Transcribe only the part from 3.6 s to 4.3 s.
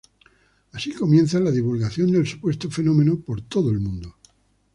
el mundo.